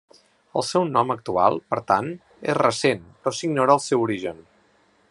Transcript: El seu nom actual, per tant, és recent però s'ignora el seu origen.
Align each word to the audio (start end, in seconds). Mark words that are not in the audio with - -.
El 0.61 0.63
seu 0.69 0.85
nom 0.93 1.13
actual, 1.15 1.59
per 1.73 1.79
tant, 1.91 2.09
és 2.53 2.59
recent 2.61 3.05
però 3.21 3.37
s'ignora 3.43 3.79
el 3.79 3.85
seu 3.91 4.07
origen. 4.09 4.43